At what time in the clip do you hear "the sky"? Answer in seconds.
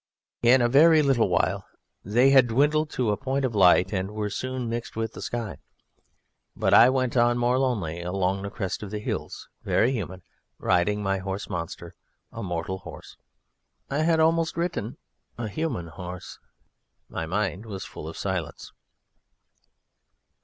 5.13-5.59